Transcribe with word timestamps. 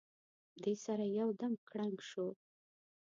دې 0.63 0.73
سره 0.85 1.03
یو 1.19 1.29
دم 1.39 1.53
کړنګ 1.69 1.97
شو. 2.09 2.27